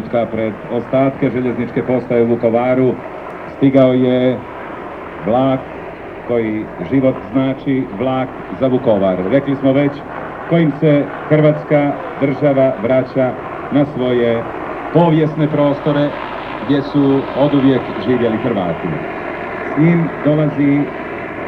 [0.00, 2.94] trenutka pred ostatke željezničke postaje u Vukovaru
[3.56, 4.38] stigao je
[5.26, 5.60] vlak
[6.28, 8.28] koji život znači vlak
[8.60, 9.18] za Vukovar.
[9.30, 9.92] Rekli smo već
[10.48, 13.32] kojim se Hrvatska država vraća
[13.70, 14.44] na svoje
[14.92, 16.10] povijesne prostore
[16.60, 18.88] gdje su oduvijek živjeli Hrvati.
[19.72, 20.86] S njim dolazi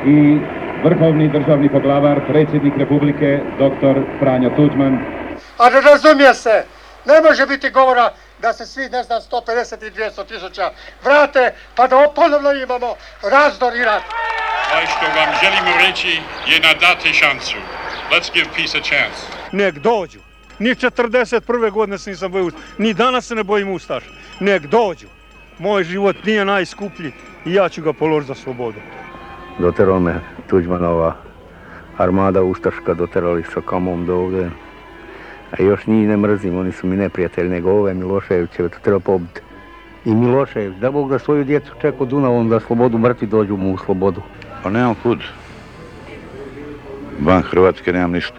[0.04, 0.40] i
[0.82, 4.00] vrhovni državni poglavar, predsjednik Republike, dr.
[4.18, 4.98] Franjo Tuđman.
[5.58, 6.64] A razumije se,
[7.06, 8.10] ne može biti govora
[8.42, 10.70] da se svi, ne znam, 150 i 200 tisuća
[11.04, 14.02] vrate, pa da ponovno imamo razdor i rat.
[14.76, 16.08] Ovo što vam želimo reći
[16.46, 17.56] je na dati šansu.
[18.10, 19.20] Let's give peace a chance.
[19.52, 20.18] Nek dođu.
[20.58, 21.70] Ni 41.
[21.70, 24.04] godine se nisam bojio, ni danas se ne bojim Ustaš.
[24.40, 25.06] Nek dođu.
[25.58, 27.12] Moj život nije najskuplji
[27.44, 28.78] i ja ću ga položiti za slobodu.
[29.58, 31.16] Doterao me Tuđmanova
[31.98, 34.50] armada Ustaška, doterali sa kamom do ovdje.
[35.58, 39.40] A još njih ne mrzim, oni su mi neprijatelji, nego ove Miloševićeve, to treba pobiti.
[40.04, 43.78] I Milošević, da Bog da svoju djecu čeka Dunavom da slobodu mrtvi dođu mu u
[43.78, 44.22] slobodu.
[44.62, 45.18] Pa nemam kud.
[47.20, 48.36] Van Hrvatske nemam ništa.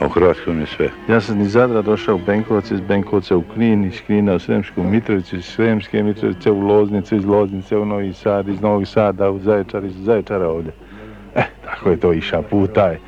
[0.00, 0.90] A u Hrvatskoj mi je sve.
[1.08, 4.82] Ja sam iz Zadra došao u Benkovac, iz Benkovca u Knin, iz Knina u Sremsku
[4.82, 9.38] Mitrovicu, iz Sremske Mitrovice u Loznicu, iz Loznice u Novi Sad, iz Novog Sada u
[9.38, 10.72] Zaječar, iz Zaječara ovdje.
[11.34, 12.98] E, tako je to iša put taj.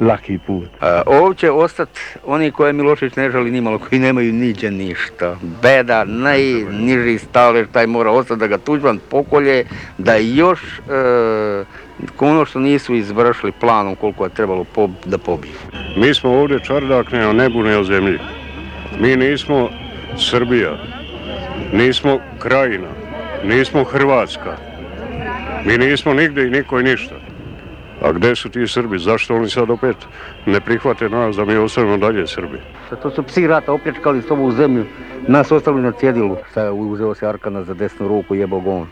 [0.00, 0.68] Laki put.
[0.80, 5.36] A, ovdje će ostati oni koje Milošević ne žali nimalo, koji nemaju niđe ništa.
[5.62, 9.64] Beda, najniži stalež, taj mora ostati da ga Tuđman pokolje,
[9.98, 11.64] da još e,
[12.18, 15.54] ono što nisu izvršili planom koliko je trebalo pob, da pobiju.
[15.96, 18.18] Mi smo ovdje čardak ne o nebu ne o zemlji.
[19.00, 19.70] Mi nismo
[20.18, 20.78] Srbija,
[21.72, 22.88] nismo Krajina,
[23.44, 24.56] nismo Hrvatska.
[25.64, 27.29] Mi nismo nigdje i niko i ništa.
[28.02, 28.98] A gdje su ti Srbi?
[28.98, 29.96] Zašto oni sad opet
[30.46, 32.58] ne prihvate nas da mi ostanemo dalje Srbi?
[33.02, 34.84] To su psi rata opljačkali s ovu zemlju,
[35.28, 36.36] nas ostali na cjedilu.
[36.50, 38.86] Šta je uzeo se Arkana za desnu ruku, jebog on.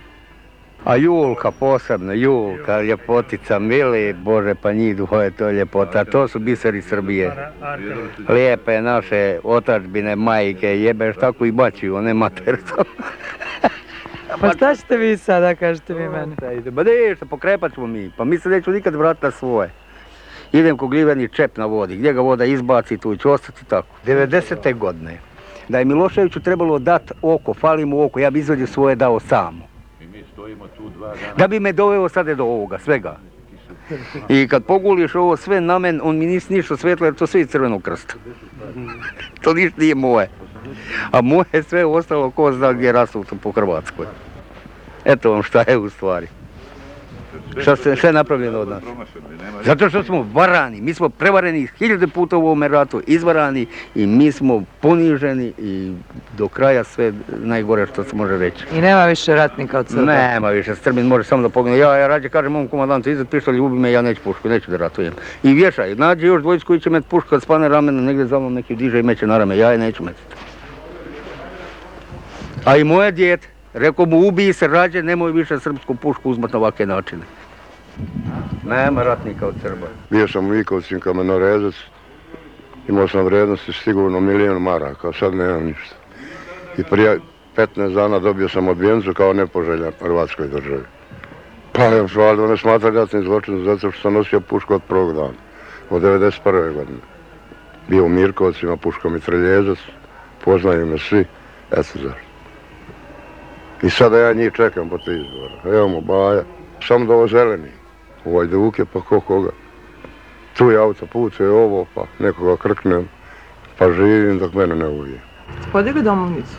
[0.85, 6.05] A Julka posebno, Julka, ljepotica, mili, Bože, pa njih duhove, to je ljepota.
[6.05, 7.53] To su biseri Srbije.
[8.29, 12.85] Lijepe naše otačbine, majke, jebeš tako i bačiju, one materstvo.
[14.41, 16.37] Pa šta ćete vi sada, kažete vi meni?
[16.72, 18.11] Ma nešto, pokrepat ćemo mi.
[18.16, 19.71] Pa mi se neću nikad vratiti na svoje.
[20.53, 23.89] Idem ko gliveni čep na vodi, gdje ga voda izbaci, tu ću ostati tako.
[24.06, 24.78] 90.
[24.78, 25.19] godine.
[25.69, 29.69] Da je Miloševiću trebalo dati oko, fali mu oko, ja bi izvadio svoje dao samo.
[31.37, 33.16] Da bi me doveo sada do ovoga, svega.
[34.28, 37.41] I kad poguliš ovo sve na men, on mi nisi ništa svetlo jer to sve
[37.41, 38.15] iz crvenog krsta.
[39.43, 40.28] to ništa nije moje.
[41.11, 44.06] A moje je sve ostalo ko zna gdje rasuto po Hrvatskoj.
[45.05, 46.27] Eto vam šta je u stvari.
[47.61, 48.83] Šta se sve napravljeno od nas?
[49.65, 54.33] Zato što smo varani, mi smo prevareni hiljade puta u ovome ratu, izvarani i mi
[54.33, 55.93] smo poniženi i
[56.37, 58.65] do kraja sve najgore što se može reći.
[58.73, 60.05] I nema više ratnika od Srba?
[60.05, 61.77] Nema više, Srbin može samo da pogleda.
[61.77, 64.77] Ja, ja rađe kažem mom komandantu, izad pištolj, ljubi me, ja neću pušku, neću da
[64.77, 65.12] ratujem.
[65.43, 68.55] I vješaj, nađe još dvojicu koji će met pušku kad spane ramena, negdje za mnom
[68.55, 70.47] neki diže i meće na rame, ja je neću metiti.
[72.69, 76.59] A i moje dijete, rekao mu ubiji se rađe, nemoj više srpsku pušku uzmat na
[76.59, 77.23] ovakve načine.
[78.65, 79.87] Nema ratnika od Srba.
[80.11, 81.75] Bio sam u Vikovcim kamenorezac,
[82.89, 85.97] imao sam vrijednosti sigurno milijun maraka, sad nemam ništa.
[86.78, 87.21] I prije
[87.57, 90.84] 15 dana dobio sam odbijencu kao nepoželjan Hrvatskoj državi.
[91.72, 95.39] Pa ne, valjda ne smatra ratni zločin zato što sam nosio pušku od prvog dana,
[95.91, 96.72] od 91.
[96.72, 96.98] godine.
[97.89, 99.78] Bio u Mirkovcima, puško mitraljezac,
[100.45, 101.25] poznaju me svi,
[101.71, 102.28] eto zašto.
[103.83, 105.77] I sada ja njih čekam po te izbora.
[105.77, 106.42] Evo mu baja,
[106.89, 107.71] samo da ovo zeleni.
[108.25, 109.51] Ovaj Duke, pa ko koga.
[110.57, 113.09] Tu je autoput, je ovo, pa nekoga krknem,
[113.78, 115.21] pa živim dok mene ne ubije.
[115.72, 116.57] Podigli domovnicu?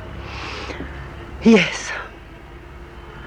[1.43, 1.97] Jesam.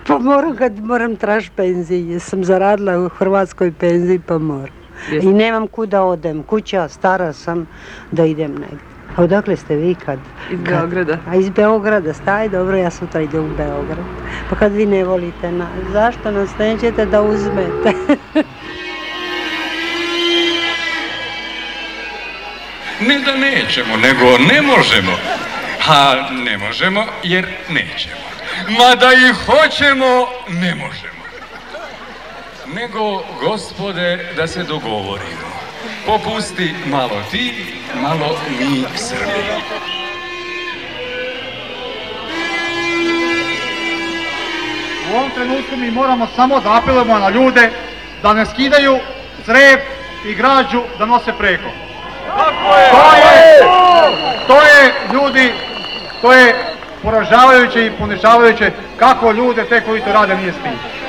[0.06, 4.74] Pa moram kad moram tražiti penziji, jer sam zaradila u Hrvatskoj penziji pa moram.
[5.22, 7.66] I nemam kuda odem, kuća, stara sam
[8.10, 8.91] da idem negdje.
[9.16, 10.18] A odakle ste vi kad?
[10.50, 11.18] Iz Beograda.
[11.28, 14.06] A iz Beograda, staj, dobro, ja sutra idem u Beograd.
[14.50, 17.92] Pa kad vi ne volite nas, zašto nas nećete da uzmete?
[23.06, 25.12] Ne da nećemo, nego ne možemo.
[25.88, 28.22] A ne možemo jer nećemo.
[28.68, 31.22] Mada i hoćemo, ne možemo.
[32.74, 35.51] Nego, gospode, da se dogovorimo.
[36.06, 39.62] Popusti malo ti, malo mi Srbi.
[45.12, 47.70] U ovom trenutku mi moramo samo da apelujemo na ljude
[48.22, 48.98] da ne skidaju
[49.44, 49.80] crep
[50.26, 51.70] i građu da nose preko.
[52.66, 53.58] To je
[54.46, 55.52] To je, ljudi,
[56.22, 56.54] to je
[57.02, 61.01] poražavajuće i ponižavajuće kako ljude te koji to rade nije stid.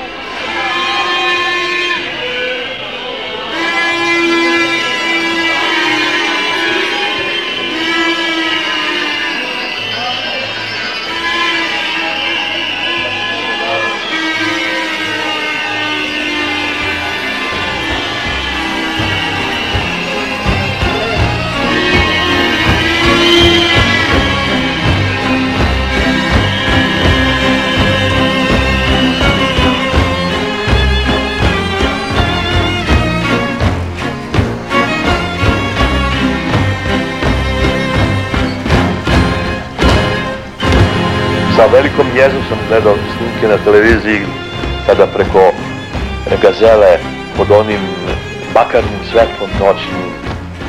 [41.98, 44.22] Velikom jezom sam gledao snimke na televiziji
[44.88, 45.54] kada preko
[46.42, 46.98] gazele
[47.38, 47.80] pod onim
[48.54, 50.06] bakarnim svetlom noćnim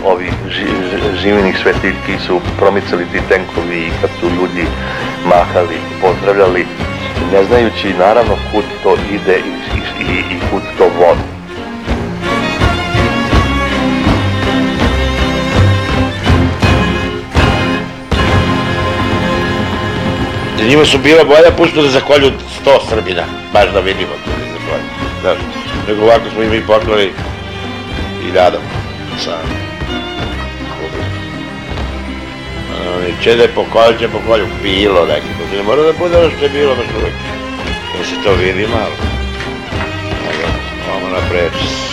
[0.04, 4.64] ovi ži- ži- živinih svetiljki su promicali ti tenkovi i kad su ljudi
[5.24, 6.66] mahali, pozdravljali,
[7.32, 11.33] ne znajući naravno kud to ide i, i, i kud to vodi.
[20.58, 24.46] Za njima su bila bolja pušta da zakolju sto Srbina, baš da vidimo to da
[24.52, 24.88] zakolju.
[25.20, 25.38] Znaš,
[25.88, 27.12] nego ovako smo i mi poklali
[28.28, 28.62] i nadam
[29.24, 29.36] sa
[32.96, 36.44] Oni će da pokolju, će pokolju, bilo neki, to ne mora da bude ono što
[36.44, 37.14] je bilo baš uvijek.
[37.98, 38.96] Da se to vidi malo.
[40.94, 41.83] Ovo napred.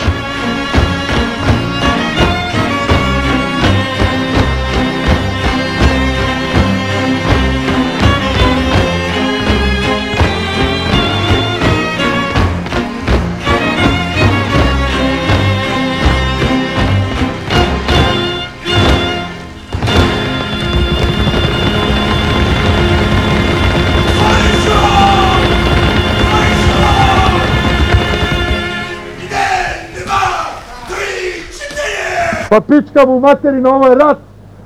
[32.51, 34.17] Pa pička mu materina, ovo je rat.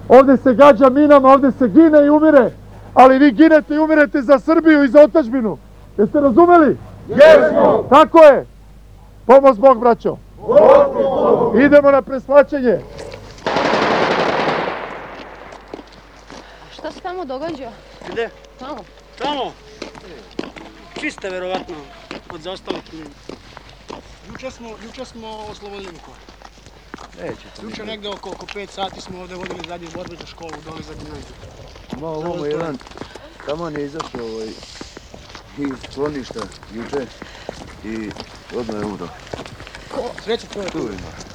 [0.10, 2.52] Ovdje se gađa minama, ovdje se gine i umire.
[2.94, 5.58] Ali vi ginete i umirete za Srbiju i za otačbinu.
[5.98, 6.78] Jeste razumeli?
[7.10, 7.86] Jesmo!
[7.90, 8.46] Tako je.
[9.26, 10.18] Pomoz Bog, braćo.
[11.66, 12.80] Idemo na preslačenje.
[16.72, 17.70] Šta se tamo događa?
[18.12, 18.30] Gde?
[18.60, 18.81] Tamo.
[19.18, 19.52] Tamo?
[21.00, 21.76] Čiste, verovatno,
[22.34, 23.10] od zaostalih ljudi.
[24.31, 26.35] Juče smo, juče smo oslobodili Vukovar.
[27.62, 30.94] Juče negde oko, oko 5 sati smo ovdje vodili zadnje borbe za školu, dole za
[30.94, 31.35] gimnaziju.
[32.02, 32.78] Ma ovamo jedan,
[33.45, 34.47] tamo je izašao ovaj,
[35.57, 36.40] iz skloništa
[36.75, 37.06] juče
[37.85, 38.09] i
[38.57, 39.07] odmah je umro.
[40.23, 40.69] Sreće tvoje.
[40.69, 41.25] Tu ima.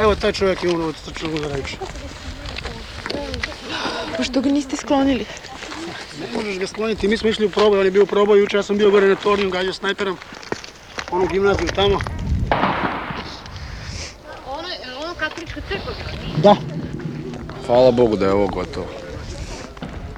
[0.00, 1.76] Evo taj čovjek je umro od srčnog udara juče.
[4.16, 5.26] Pa što ga niste sklonili?
[6.20, 8.56] Ne možeš ga skloniti, mi smo išli u proboj, on je bio u proboj juče,
[8.56, 10.18] ja sam bio gore na tornju, gađao snajperom,
[11.10, 11.98] onu gimnaziju tamo.
[14.46, 14.68] Ono,
[15.04, 15.92] ono katolička crkva.
[16.36, 16.56] Da.
[17.66, 18.86] Hvala Bogu da je ovo gotovo.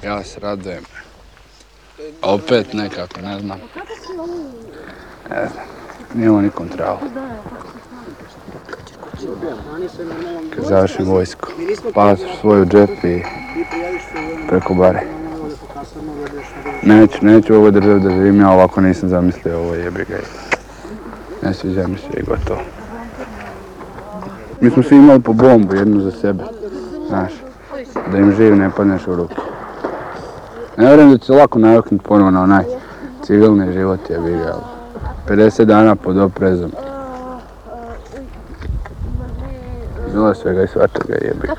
[0.02, 0.84] Ja se radujem.
[2.22, 3.60] Opet nekako, ne znam.
[5.30, 5.64] Ne znam.
[6.14, 7.00] Nije ovo nikom trebalo.
[10.54, 11.48] Kad završim vojsku,
[11.94, 13.22] pasoš svoj u džep i
[14.48, 15.02] preko bare.
[16.82, 20.16] Neću, neću u ovoj državi da živim, ja ovako nisam zamislio, ovo je jebi ga.
[21.42, 22.60] Ne sviđa mi se i gotovo.
[24.60, 26.44] Mi smo svi imali po bombu, jednu za sebe,
[27.08, 27.32] znaš,
[28.12, 29.34] da im živ ne padneš u ruke.
[30.76, 32.64] Ne vjerujem da će se lako naviknuti ponovo na onaj
[33.22, 34.16] civilni život, ga,
[35.28, 36.70] ali 50 dana pod oprezom.
[40.34, 41.54] Bilo svega i svačega jebi ga.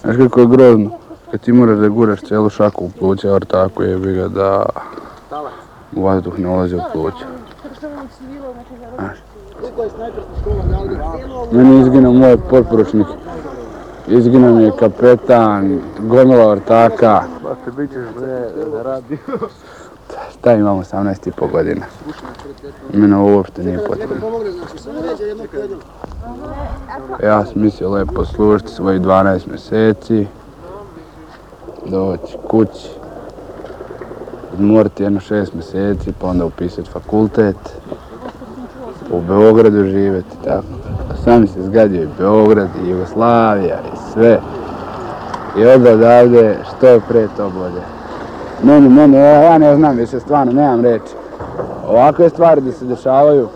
[0.00, 0.90] Znaš kako je grozno,
[1.30, 4.66] kad ti moraš da guraš cijelu šaku u pluće, ortaku jebi ga, da
[5.96, 7.24] u vazduh ne ulazi u pluće.
[8.94, 9.18] Znaš.
[11.52, 13.06] Meni izginuo moj potporučnik
[14.08, 17.22] Izginuo mi je kapetan, gomila ortaka.
[17.42, 18.48] Pa te bit ćeš bre,
[20.44, 21.86] da imam 18 i po godina?
[22.92, 24.16] Mene uopšte nije potrebno.
[27.22, 30.26] Ja sam mislio lepo služiti svojih 12 mjeseci,
[31.86, 32.88] doći kući,
[34.52, 37.56] odmoriti jedno 6 mjeseci, pa onda upisati fakultet,
[39.10, 40.64] u Beogradu živjeti, tako.
[41.24, 44.40] Sam se zgadio i Beograd, i Jugoslavija, i sve.
[45.58, 47.82] I onda odavde što je pre to bolje.
[48.64, 51.14] Meni, meni, ja, ja ne znam više, stvarno, nemam reći.
[51.88, 53.48] Ovakve stvari da se dešavaju,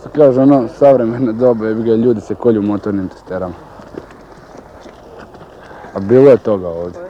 [0.00, 3.54] što kaže ono, savremeno doba, jebi ga, ljudi se kolju motornim testerama.
[5.94, 7.00] A bilo je toga ovdje.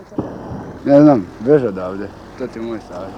[0.85, 3.15] Ne znam, beže odavde, to ti je moj savjet.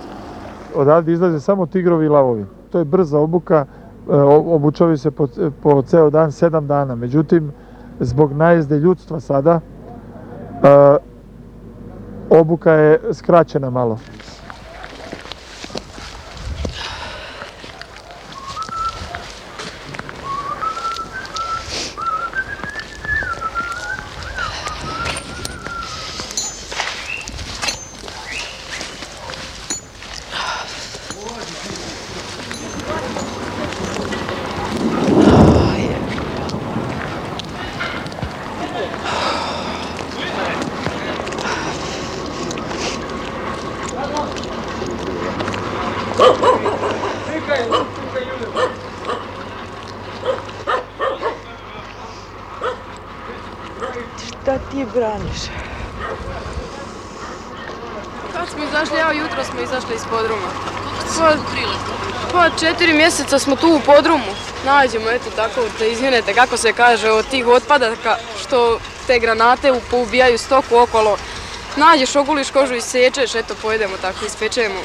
[0.74, 2.44] Odavde izlaze samo tigrovi i lavovi.
[2.72, 3.66] To je brza obuka,
[4.10, 5.28] e, obučavaju se po,
[5.62, 6.94] po ceo dan, sedam dana.
[6.94, 7.52] Međutim,
[8.00, 9.60] zbog najezde ljudstva sada,
[10.62, 10.96] e,
[12.30, 13.98] obuka je skraćena malo.
[54.96, 55.40] Braniš?
[58.32, 60.48] Kad smo izašli, evo jutro smo izašli iz podruma.
[61.18, 61.32] Pa,
[62.32, 64.32] pa četiri mjeseca smo tu u podrumu.
[64.64, 70.38] Nađemo, eto tako, da izvinete kako se kaže, od tih otpadaka što te granate poubijaju
[70.38, 71.16] stoku okolo.
[71.76, 74.80] Nađeš, oguliš kožu i sečeš, eto pojedemo tako, ispečemo.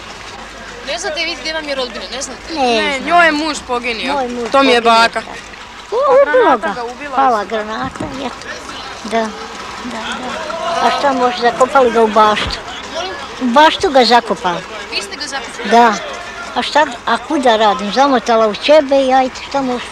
[0.87, 2.53] Ne znate vi gdje vam je rodbina, ne znate?
[2.53, 4.13] Ne, njoj je muž poginio.
[4.13, 5.21] Moj muž to mi je baka.
[5.91, 7.15] Ubila ga ubila.
[7.15, 8.29] Pala granata, je.
[9.03, 9.27] Da,
[9.83, 10.87] da, da.
[10.87, 12.59] A šta može, zakopali ga u baštu.
[13.41, 14.61] U baštu ga zakopali.
[14.91, 15.69] Vi ste ga zapitali?
[15.69, 15.93] Da.
[16.55, 17.91] A šta, a kuda radim?
[17.91, 19.85] Zamotala u čebe i ajde, šta može?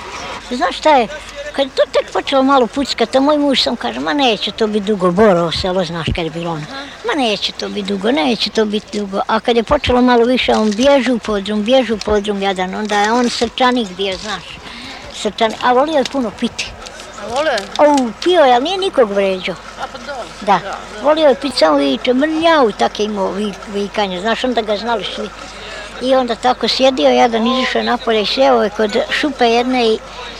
[0.51, 1.07] Znaš šta je?
[1.55, 4.67] Kad je to tek počelo malo puckati, a moj muž sam kaže, ma neće to
[4.67, 6.65] biti dugo, Borovo selo, znaš kad je bilo ono.
[7.07, 9.19] Ma neće to biti dugo, neće to biti dugo.
[9.27, 12.99] A kad je počelo malo više, on bježi u podrum, bježi u podrum jadan, onda
[12.99, 14.43] je on srčanik bio, znaš.
[15.13, 16.71] Srčanik, a volio je puno piti.
[17.27, 17.51] Vole?
[17.79, 19.55] O, pio je, ali nije nikog vređao.
[19.81, 20.25] A pa dole.
[20.41, 20.59] Da,
[21.03, 25.05] volio je piti samo viče, mrnjau, tako je imao vi- vikanje, znaš, onda ga znali
[25.15, 25.29] svi.
[26.01, 29.99] I onda tako sjedio, jedan izišao napolje i sjeo je kod šupe jedne i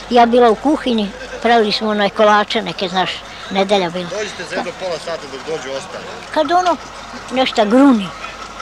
[0.09, 3.12] ja bila u kuhinji, pravili smo onaj kolače neke, znaš,
[3.51, 4.09] nedelja bila.
[4.09, 6.03] Dođite za jedno pola sata dok dođu ostali.
[6.33, 6.75] Kad ono
[7.31, 8.07] nešto gruni,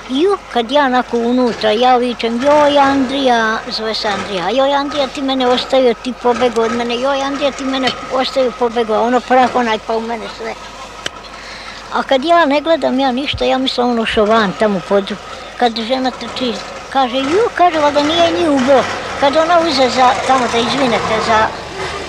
[0.10, 5.22] ju, kad ja onako unutra, ja vičem, joj Andrija, zove se Andrija, joj Andrija ti
[5.22, 9.80] mene ostavio, ti pobego od mene, joj Andrija ti mene ostavio, pobego, ono prah onaj
[9.88, 10.54] pa u mene sve.
[11.94, 15.12] A kad ja ne gledam ja ništa, ja mislim ono šovan tamo pod,
[15.58, 16.54] kad žena trči,
[16.90, 18.84] kaže, ju, kaže, valjda nije nji ubo.
[19.20, 21.48] Kad ona uze za, tamo da izvinete, za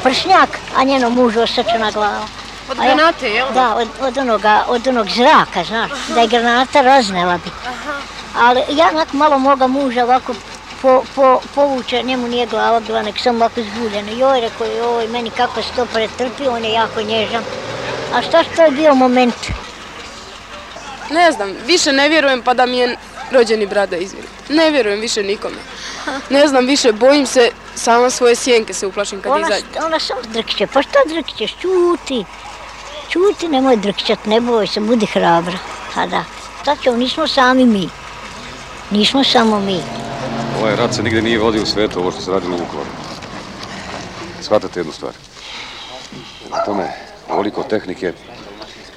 [0.03, 2.38] pršnjak, a njeno mužu osrčena glava.
[2.69, 3.47] Od granate, jel?
[3.55, 7.51] Da, od, od, onoga, od onog zraka, znaš, da je granata raznela bi.
[8.37, 10.35] Ali ja onak malo moga muža ovako
[10.83, 14.11] po, po, povuče, njemu nije glava bila, nek sam ovako zbuljena.
[14.11, 17.43] Joj, rekao, joj, meni kako se to pretrpio, on je jako nježan.
[18.15, 19.35] A šta što je bio moment?
[21.11, 22.97] Ne znam, više ne vjerujem pa da mi je
[23.31, 24.27] rođeni brat da izvini.
[24.49, 25.57] Ne vjerujem više nikome.
[26.31, 29.87] Ne znam više, bojim se, sama svoje sjenke se uplašim kad Ona, izađe.
[29.87, 32.25] ona samo drkće, pa šta drkćeš, čuti.
[33.09, 35.59] Čuti, nemoj drkćat, ne boj se, budi hrabra.
[35.97, 36.25] A da,
[36.83, 37.89] ćemo, nismo sami mi.
[38.91, 39.81] Nismo samo mi.
[40.61, 42.91] Ovaj rat se nigdje nije vodio u svijetu, ovo što se radilo u Vukovaru.
[44.41, 45.13] Shvatate jednu stvar.
[46.51, 46.93] Na tome,
[47.31, 48.13] ovoliko tehnike,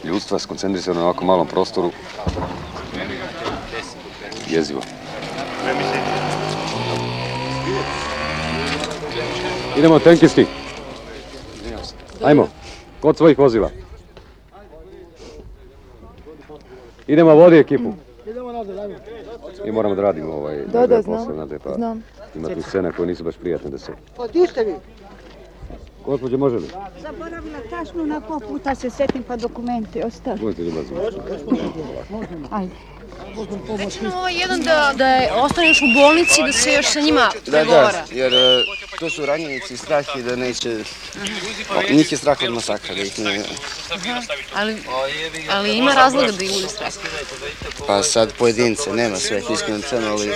[0.04, 1.92] ljudstva skoncentrisano na ovako malom prostoru,
[4.48, 4.82] jezivo.
[9.78, 10.46] Idemo, tenkisti.
[12.24, 12.48] Ajmo,
[13.02, 13.70] kod svojih vozila.
[17.12, 17.94] Idemo, vodi ekipu.
[18.28, 18.96] Idemo nazad, ajmo.
[19.66, 21.24] Mi moramo da radimo ovaj Da, da, znam.
[21.26, 22.04] znate, pa Znam.
[22.36, 23.92] ima tu scena koje nisu baš prijatne da se...
[24.18, 24.76] Pa di ste vi?
[26.06, 26.68] Gospođe, može li?
[27.02, 30.40] Zaboravila tašnu na ko puta se setim pa dokumenti ostali.
[30.40, 30.98] Budete ljubazni.
[32.52, 32.72] Ajde.
[34.10, 37.92] Ovo jedan da, da je, ostaneš u bolnici da se još sa njima Da, pregovara.
[37.92, 38.64] da, jer e,
[39.02, 40.84] to su ranjenici strah je da neće,
[41.92, 43.44] njih je strah od masakra, da ih ne,
[44.56, 44.78] Ali,
[45.50, 46.94] ali ima razloga da bude strah.
[47.88, 50.32] pa sad pojedince, nema sve iskreno rečeno, ali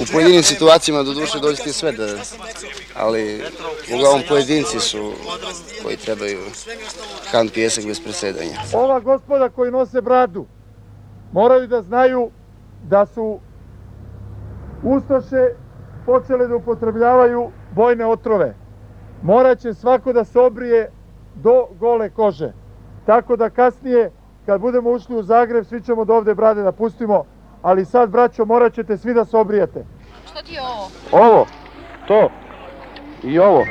[0.00, 2.06] u pojedinim situacijama do duše dođe ti sve da,
[2.94, 3.42] ali
[3.94, 5.12] uglavnom pojedinci su
[5.82, 6.40] koji trebaju
[7.30, 8.60] kan pijesak bez presedanja.
[8.72, 10.46] Ova gospoda koji nose bradu
[11.32, 12.30] moraju da znaju
[12.82, 13.40] da su
[14.82, 15.63] Ustaše
[16.06, 18.54] počele da upotrebljavaju bojne otrove.
[19.22, 20.90] Morat će svako da se obrije
[21.34, 22.52] do gole kože.
[23.06, 24.10] Tako da kasnije,
[24.46, 27.24] kad budemo ušli u Zagreb, svi ćemo do ovde brade da pustimo,
[27.62, 29.84] ali sad, braćo, morat ćete svi da se obrijete.
[30.26, 31.26] Što ti je ovo?
[31.26, 31.46] Ovo,
[32.08, 32.28] to
[33.22, 33.64] i ovo.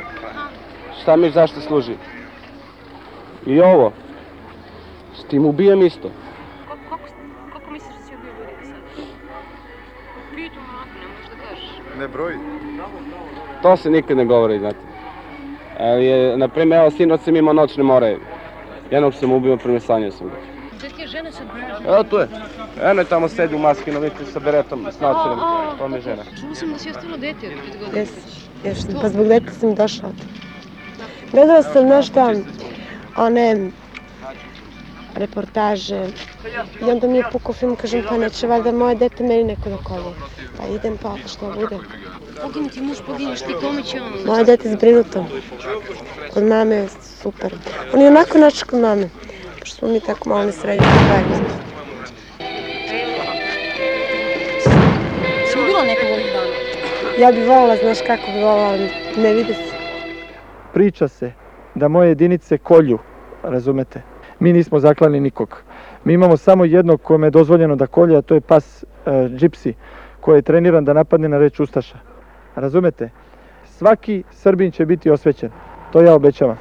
[1.02, 1.98] Šta mi zašto služi?
[3.46, 3.92] I ovo.
[5.16, 6.10] S tim ubijem isto.
[12.00, 12.36] Ne broji.
[13.62, 14.78] To se nikad ne govori, znate.
[15.80, 18.18] Ali je, na primjer, evo, sinoć sam imao noćne more.
[18.92, 20.34] Jednog sam ubio, premesanio sam ga.
[20.78, 21.48] Gdje ti je žena sad?
[21.86, 22.28] Evo tu je.
[22.84, 25.40] Eno je tamo sedi u maskinu, vidite, sa beretom, s naočarom.
[25.78, 26.24] To mi je žena.
[26.40, 28.06] Čula sam da si ostalo dete od pet godina.
[28.64, 30.10] Jes, pa zbog deta sam došla.
[31.32, 32.34] Gledala sam, šta,
[33.18, 33.72] one
[35.16, 36.08] reportaže
[36.82, 39.78] i onda mi je pukao film, kažem pa neće valjda moje dete meni neko da
[39.78, 40.14] kolje.
[40.58, 41.78] Pa idem pa ako što bude.
[42.42, 44.14] Pogini ti muž, pogineš ti, kome će on?
[44.26, 45.26] Moje dete je zbrinuto.
[46.34, 46.88] Kod mame je
[47.22, 47.54] super.
[47.94, 49.10] On je onako naš kod mame.
[49.60, 51.36] Pošto smo mi tako malo nesređeni zajedno.
[55.52, 56.54] Si ubila nekog ovih dana?
[57.20, 58.78] Ja bi volila, znaš kako bi volila,
[59.18, 59.74] ne vidi se.
[60.74, 61.32] Priča se
[61.76, 63.00] da moje jedinice kolju,
[63.44, 64.13] razumete?
[64.44, 65.64] Mi nismo zaklali nikog.
[66.04, 68.86] Mi imamo samo jednog kome je dozvoljeno da kolje, a to je pas e,
[69.38, 69.74] džipsi,
[70.22, 71.98] koji je treniran da napadne na reč Ustaša.
[72.56, 73.10] Razumete?
[73.66, 75.52] Svaki Srbin će biti osvećen.
[75.92, 76.58] To ja obećavam.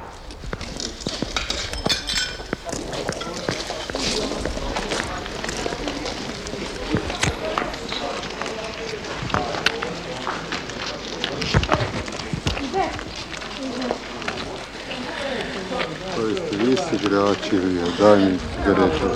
[16.15, 19.07] To jeste vi ste igrači ja, daj mi cigaretu.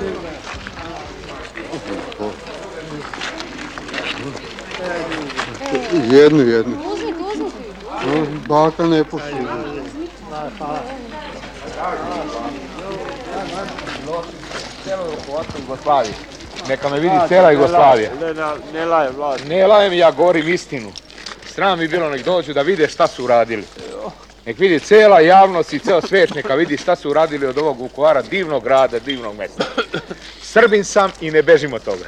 [6.11, 6.77] Jednu, jednu.
[8.47, 9.23] Baka ne puši.
[15.59, 16.13] Jugoslavije.
[16.69, 18.09] Neka me vidi cijela Jugoslavija.
[18.73, 19.39] Ne, lajem, vlad.
[19.47, 20.91] Ne lajem, ja govorim istinu.
[21.45, 23.63] Sram bi bilo nek dođu da vide šta su uradili.
[24.47, 28.21] Nek vidi cijela javnost i ceo svijet neka vidi šta su uradili od ovog Vukovara,
[28.21, 29.63] divnog grada, divnog mesta.
[30.41, 32.05] Srbin sam i ne bežim od toga.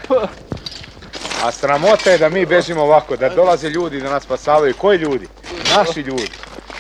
[1.41, 4.73] A sramota je da mi bežimo ovako, da dolaze ljudi da nas spasavaju.
[4.73, 5.27] Koji ljudi?
[5.69, 6.33] Naši ljudi.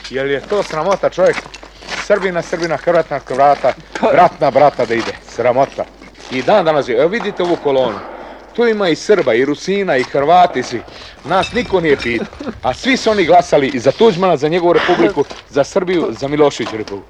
[0.09, 1.37] Jer je to sramota čovjek
[1.95, 3.73] Srbina, Srbina, Hrvat na Hrvata,
[4.11, 5.13] brat na brata da ide.
[5.23, 5.85] Sramota.
[6.29, 7.99] I dan danas je, evo vidite ovu kolonu.
[8.59, 10.81] Tu ima i Srba, i Rusina, i Hrvati, svi.
[11.23, 12.27] Nas niko nije pitao.
[12.61, 16.71] A svi su oni glasali i za Tuđmana, za njegovu republiku, za Srbiju, za Milošević
[16.71, 17.07] republiku.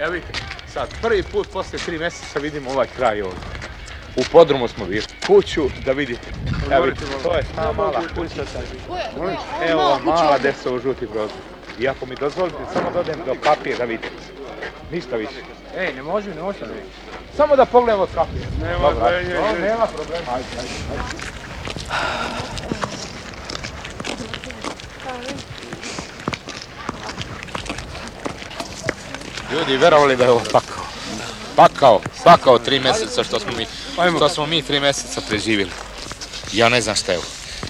[0.00, 0.32] Evo vidite,
[0.66, 3.40] sad prvi put poslije tri mjeseca vidimo ovaj kraj ovdje.
[4.16, 5.02] U podrumu smo bili.
[5.26, 6.32] Kuću da vidite.
[6.70, 8.44] Evo vidite, to je ta mala kuća.
[9.70, 11.38] Evo ova mala deca u žuti prozor.
[11.80, 14.08] I ako mi dozvolite, samo da odem do kapije da vidite.
[14.92, 15.40] Ništa više.
[15.76, 16.58] Ej, ne može, ne može.
[17.38, 18.46] Samo da pogledamo od kapije.
[18.62, 19.58] Nema, Dobro, ne, ne, o, ne.
[19.58, 20.32] nema problema.
[20.32, 21.38] Ajde, ajde, ajde.
[29.52, 30.84] Ljudi, verovali da je ovo pakao?
[31.56, 33.66] Pakao, pakao tri mjeseca što smo mi,
[34.16, 35.70] što smo mi tri mjeseca preživjeli.
[36.52, 37.26] Ja ne znam šta je ovo.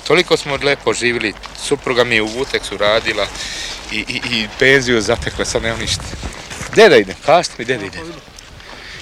[0.07, 3.27] Toliko smo lepo živjeli, supruga mi je u Vuteksu radila
[3.93, 6.03] i, i, i penziju zatekla, sad nema ništa.
[6.73, 7.17] Gdje da idem?
[7.27, 7.85] Kažite mi gdje da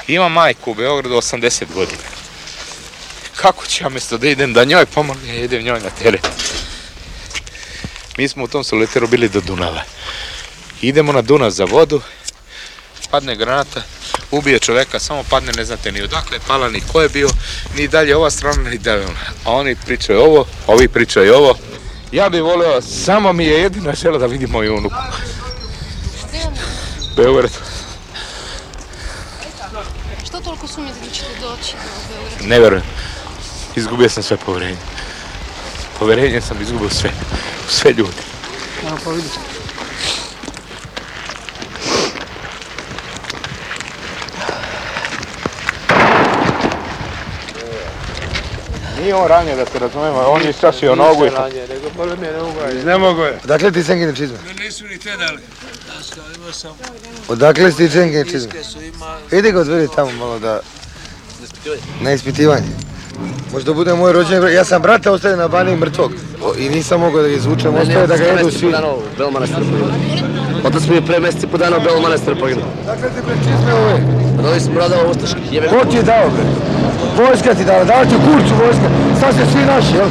[0.08, 2.02] Imam majku u Beogradu 80 godina.
[3.36, 6.28] Kako ću ja mjesto da idem da njoj pomognem, ja idem njoj na teret.
[8.18, 9.82] Mi smo u tom soliteru bili do Dunava.
[10.80, 12.02] Idemo na Dunav za vodu,
[13.10, 13.82] padne granata,
[14.30, 17.28] ubije čovjeka, samo padne, ne znate ni odakle je pala, ni ko je bio,
[17.76, 19.18] ni dalje ova strana, ni dalje ona.
[19.44, 21.58] A oni pričaju ovo, ovi pričaju ovo.
[22.12, 24.96] Ja bih volio, samo mi je jedina žela da vidim moju unuku.
[27.16, 27.50] Beograd.
[30.46, 32.46] Toliko sumnjate da ćete doći do Beograda?
[32.46, 32.84] Ne vjerujem.
[33.76, 34.76] Izgubio sam sve povjerenje.
[35.98, 37.10] Povjerenje sam izgubio sve.
[37.68, 38.22] Sve ljudi.
[38.86, 39.32] Evo pa vidiš.
[49.00, 51.30] Nije on ranije da se razumemo, on je isčašio nogu i...
[51.68, 52.84] nego boli me noga.
[52.84, 53.38] Ne mogu je.
[53.44, 54.38] Odakle ti Cenkine čizme?
[54.58, 55.42] Nisu ni te dali.
[56.36, 56.72] Imao sam...
[57.28, 58.52] Odakle si ti Cenkine čizme?
[59.32, 60.60] Idi ga odvedi tamo malo da...
[62.00, 62.66] Na ispitivanje.
[63.52, 64.52] Možda bude moj rođeni brat.
[64.52, 66.12] Ja sam brata ostavio na bani mrtvog.
[66.58, 68.72] I nisam mogao da ga izvučem, ostavio da ga jedu svi.
[69.18, 69.58] Belo manastir.
[70.64, 72.64] Otac mi je pre mesec i po dana u Belo manastir poginuo.
[72.86, 74.00] Dakle ti bre čizme ove?
[74.36, 75.60] Pa Dovi sam brodao ustaški.
[75.70, 76.44] Ko ti je dao bre?
[77.18, 78.88] Vojska ti dala, dala ti kurcu vojska.
[79.20, 80.08] Sad ste svi naši, jel?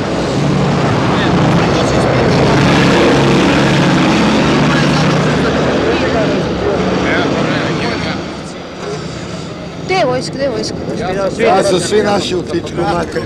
[10.25, 11.03] искате, ако искате.
[11.47, 13.21] Аз за сви наши от всичко макар.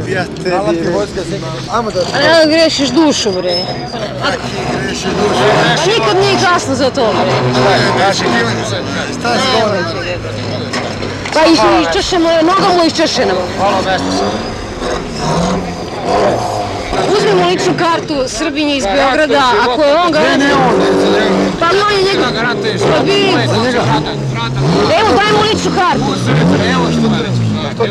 [1.69, 2.05] Ама да...
[2.13, 3.65] А не грешиш душу, бре.
[4.23, 4.39] Как
[4.81, 5.07] душу?
[5.77, 7.31] Па никад не е касно за то, бре.
[9.13, 9.77] Стай скоро.
[11.33, 11.39] Па
[11.81, 13.35] изчешено, много му изчешено.
[13.57, 16.58] Hvala, mesto sam.
[17.17, 20.43] Uzmemo ličnu kartu Srbinje iz Beograda, ako je on garant...
[21.59, 22.33] Pa on je njegov...
[22.93, 23.29] Pa vidi...
[24.99, 27.48] Evo, daj mu ličnu kartu.
[27.77, 27.83] Pa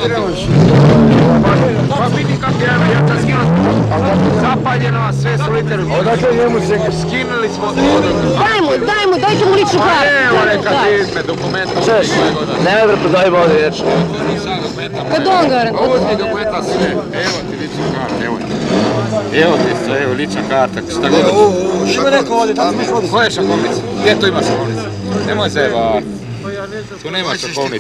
[2.17, 3.45] vidi kako ja, ja sam skinuo.
[4.41, 5.83] Zapaljeno, sve su literi.
[6.01, 6.93] Odakle njemu Cenkine?
[7.03, 7.67] Skinuli smo...
[8.43, 10.13] Daj mu, daj mu, dajte mu ličnu kartu.
[10.29, 11.01] Evo neka Daj.
[11.01, 11.71] izme, dokument.
[11.85, 12.09] Češ,
[12.65, 13.75] nemoj bre prodajimo ovdje riječ.
[15.11, 15.77] Kad on garant.
[15.81, 16.91] Ovo ti dokumenta sve.
[17.25, 18.45] Evo ti lična karta, evo ti.
[19.43, 21.21] Evo ti sve, evo lična karta, šta god.
[21.95, 23.01] Ima neko ovdje, tamo smo.
[23.11, 23.81] Koja je šahovnica?
[24.01, 24.83] Gdje tu ima šahovnica?
[25.27, 26.18] Nemoj zajebati.
[27.03, 27.71] Tu nema ti Bog.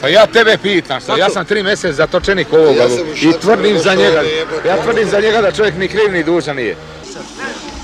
[0.00, 2.88] Pa ja tebe pitam, šta, ja sam tri mjeseca zatočenik ovoga Ja
[3.22, 4.22] i tvrdim za njega,
[4.66, 6.76] ja tvrdim za njega da čovjek ni kriv ni dužan nije.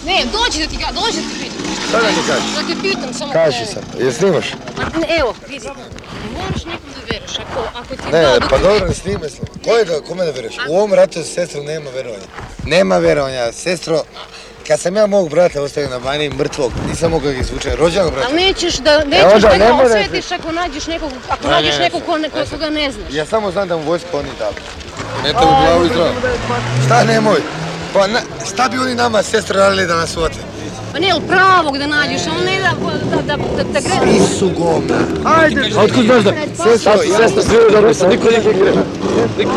[0.06, 1.74] Ne, dođi da ti ga, dođi da ti pitam.
[1.88, 2.50] Šta da mi kažeš?
[2.54, 3.32] Da te pitam samo.
[3.32, 4.52] Kaži sad, jel snimaš?
[4.76, 5.66] Ma, ne, Evo, vidi.
[5.66, 7.38] Ne moraš nekom da veruješ.
[7.38, 9.36] Ako, ako ti Ne, dao pa dobro, ne snime se.
[9.64, 10.54] Ko je da, kome da veruješ?
[10.68, 12.24] U ovom ratu sestro nema verovanja.
[12.66, 14.02] Nema verovanja, sestro.
[14.66, 18.28] Kad sam ja mog brata ostavio na bani mrtvog, nisam mogao ga izvučen, rođenog brata.
[18.28, 21.50] Ali nećeš da, nećeš onda da ga nemoj da- osvetiš ako nađeš nekog, ako Ne,
[21.50, 23.12] nađeš ne, nekog ko, ko, koga ne znaš.
[23.12, 24.54] Ja samo znam da mu vojsku oni dali.
[25.24, 26.10] Ne to u glavu i zdravo.
[26.86, 27.40] Šta nemoj?
[27.94, 28.20] Pa na,
[28.52, 30.36] šta bi oni nama sestre radili da nas uvate?
[30.92, 32.70] Pa ne, ali pravog da nađeš, ali ne da,
[33.16, 34.96] da, da, da, da, Svi su govna.
[35.24, 35.60] Ajde!
[35.76, 36.30] A otkud znaš da?
[36.30, 36.46] Ja-
[37.18, 38.82] sestre svi dobro, niko njih ne.
[39.38, 39.52] Niko.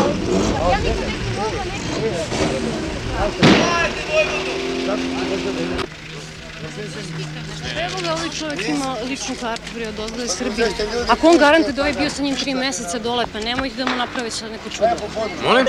[7.86, 10.68] Evo ga, ovaj čovjek ima ličnu kartu bre od ozgleda Srbije.
[11.08, 13.96] Ako on garante da ovaj bio sa njim tri meseca dole, pa nemojte da mu
[13.96, 14.88] napravi sad neko čudo.
[15.44, 15.68] Molim?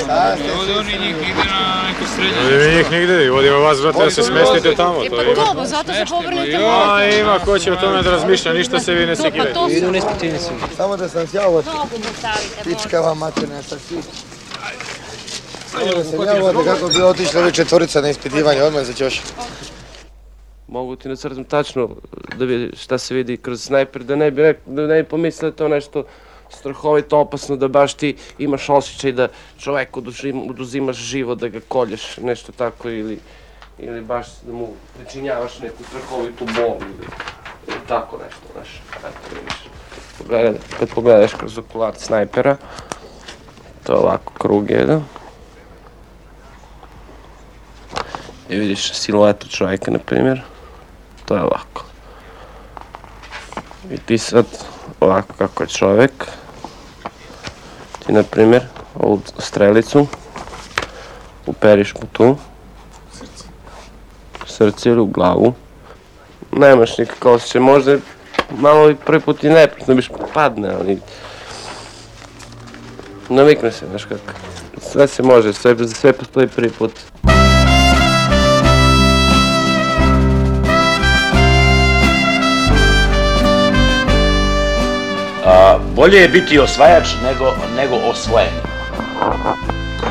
[0.61, 2.41] Ovdje oni njih ide na neku srednju.
[2.43, 5.05] Ovdje njih nigde, ovdje vas vrate da se smestite tamo.
[5.05, 6.95] E To pa dobro, zato se povrnete malo.
[6.95, 9.55] A ima ko će o tome da razmišlja, ništa se vi ne To, pa sekirajte.
[9.55, 10.77] to su...
[10.77, 11.63] Samo da sam mu
[12.19, 13.97] stavite, Pička vam materna sa svi.
[13.97, 14.09] Samo da sam ja
[14.69, 15.64] uvati
[16.65, 19.23] kako bi otišla ove četvorica na ispitivanje, odmah za ćoš.
[20.69, 21.89] Mogu ti nacrtam tačno
[22.37, 25.53] da vidi šta se vidi kroz snajper, da ne bi, nek- da ne bi pomislili
[25.53, 26.05] to nešto
[26.51, 32.17] strahovito opasno, da baš ti imaš osjećaj da čovek oduzim, oduzimaš život, da ga kolješ,
[32.17, 33.19] nešto tako, ili,
[33.79, 37.07] ili baš da mu pričinjavaš neku strahovitu bol, ili,
[37.69, 39.55] ili tako nešto, znaš, eto vidiš.
[40.19, 42.57] Pogledaj, kad pogledaš kroz okular snajpera,
[43.85, 45.05] to je ovako krug jedan.
[48.49, 50.43] I vidiš siluetu čovjeka, na primjer.
[51.25, 51.85] To je ovako.
[53.91, 54.47] I ti sad,
[55.01, 56.13] ovako kako je čovjek,
[58.07, 58.63] ti na primjer
[58.95, 60.07] ovu strelicu
[61.47, 62.37] uperiš mu tu,
[64.47, 65.55] srce ili u glavu.
[66.53, 67.97] Nemaš nikakav osjećaj, možda
[68.59, 70.99] malo i prvi put i neprijatno, biš padne, ali
[73.29, 74.39] navikne se, znaš kako.
[74.93, 76.93] Sve se može, sve, sve postoji prvi put.
[85.95, 88.55] Bolje je biti osvajač nego, nego osvojen.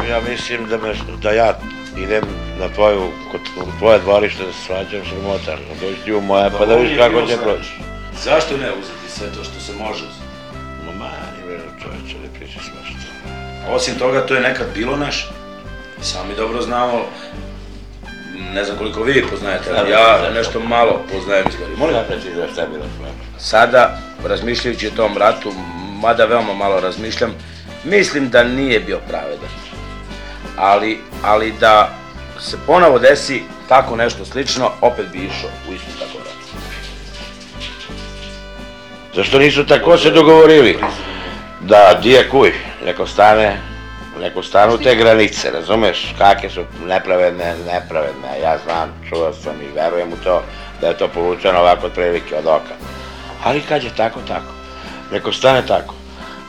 [0.09, 1.59] Ja mislim da, me, da ja
[1.97, 2.23] idem
[2.59, 3.41] na tvoju, kod
[3.79, 5.57] tvoje dvorište da se svađam s motar.
[5.81, 7.69] Dođi ti u moje pa da vidiš kako će proći.
[8.23, 10.25] Zašto ne uzeti sve to što se može uzeti?
[10.85, 12.93] Ma mani vero čovječe, ne pričaš svašta.
[13.69, 15.27] Osim toga, to je nekad bilo naše.
[16.01, 17.01] I Sami dobro znamo,
[18.53, 21.77] ne znam koliko vi poznajete, ali ja nešto malo poznajem istoriju.
[21.77, 21.95] Molim?
[21.95, 22.85] Šta preciziraš šta je bilo
[23.37, 25.53] Sada, razmišljajući o tom ratu,
[26.01, 27.33] mada veoma malo razmišljam,
[27.83, 29.49] mislim da nije bio pravedan.
[30.57, 31.89] Ali, ali da
[32.39, 36.43] se ponovo desi tako nešto slično, opet bi išao u istu tako rat.
[39.15, 40.79] Zašto nisu tako se dogovorili?
[41.61, 42.53] Da, di je kuj?
[42.85, 43.57] Neko stane,
[44.19, 50.13] neko stanu te granice, razumeš, kakve su nepravedne, nepravedne, ja znam, čuo sam i verujem
[50.13, 50.43] u to,
[50.81, 52.73] da je to povučeno ovako od prilike od oka.
[53.43, 54.53] Ali kad je tako, tako.
[55.11, 55.95] Neko stane tako.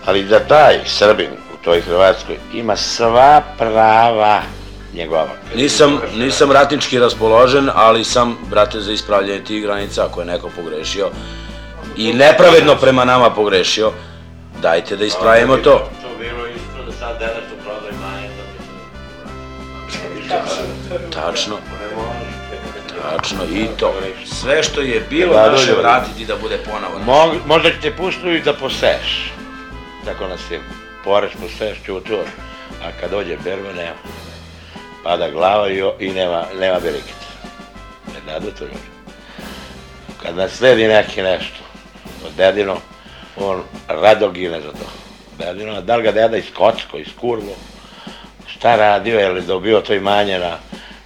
[0.07, 4.41] Ali da taj Srbin u toj Hrvatskoj ima sva prava
[4.95, 5.29] njegova.
[5.57, 11.11] Nisam, nisam ratnički raspoložen, ali sam, brate, za ispravljanje tih granica, ako je neko pogrešio
[11.97, 13.93] i nepravedno prema nama pogrešio,
[14.63, 15.91] dajte da ispravimo to.
[21.11, 21.57] Tačno.
[23.11, 23.95] Tačno, i to.
[24.27, 26.99] Sve što je bilo Da, naše vratiti da bude ponovo.
[27.05, 27.93] Mo, možda će te
[28.45, 29.33] da poseš.
[30.05, 30.61] Tako nas je
[31.05, 32.25] poreš poseš, čuo.
[32.85, 33.97] A kad dođe berba, nema.
[35.03, 37.27] Pada glava i, i nema, nema beriketa.
[38.15, 38.95] Ne nadu to ljudi.
[40.23, 41.57] Kad nas sledi neki nešto,
[42.27, 42.77] od dedino,
[43.37, 44.87] on rado gine za to.
[45.39, 47.57] Dedino, da li ga deda iz Kocko, iz Kurvo,
[48.47, 50.59] šta radio, je li dobio to imanje na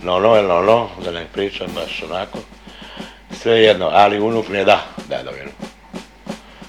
[0.02, 2.38] no, no, no, da ne pričam baš onako.
[3.40, 5.50] Sve jedno, ali unuk ne da dedovinu.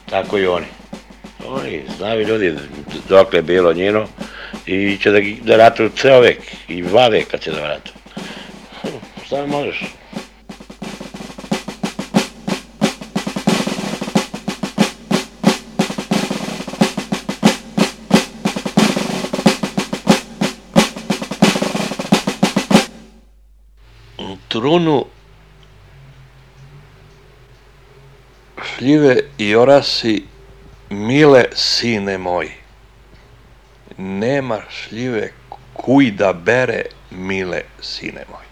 [0.09, 0.65] Tako i oni.
[1.47, 2.55] Oni znaju ljudi
[3.09, 4.07] dokle je bilo njino
[4.65, 7.93] i će da, da ratuju ceo vek i dva veka će da ratuju.
[8.81, 9.83] Hm, Šta možeš?
[24.59, 25.05] Trunu
[28.63, 30.23] šljive i orasi,
[30.89, 32.51] mile sine moj.
[33.97, 35.31] Nema šljive
[35.73, 38.48] kuj da bere, mile sine moj.